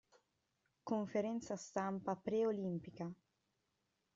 Conferenza 0.83 1.55
stampa 1.55 2.15
preolimpica. 2.15 3.13